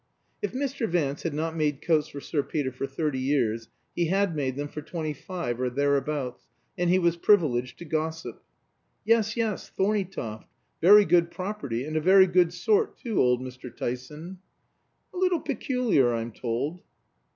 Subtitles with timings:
[0.41, 0.89] If Mr.
[0.89, 4.67] Vance had not made coats for Sir Peter for thirty years, he had made them
[4.67, 8.43] for twenty five or thereabouts, and he was privileged to gossip.
[9.05, 10.47] "Yes, yes, Thorneytoft.
[10.81, 11.85] Very good property.
[11.85, 13.69] And a very good sort too, old Mr.
[13.77, 14.39] Tyson."
[15.13, 16.81] "A little peculiar, I'm told."